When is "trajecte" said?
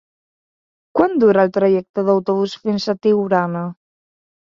1.59-2.07